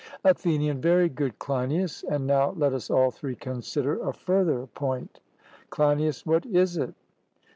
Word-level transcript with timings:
ATHENIAN: 0.23 0.81
Very 0.81 1.09
good, 1.09 1.37
Cleinias; 1.37 2.03
and 2.09 2.25
now 2.25 2.55
let 2.57 2.73
us 2.73 2.89
all 2.89 3.11
three 3.11 3.35
consider 3.35 3.99
a 4.01 4.11
further 4.11 4.65
point. 4.65 5.19
CLEINIAS: 5.69 6.25
What 6.25 6.43
is 6.47 6.75
it? 6.75 6.95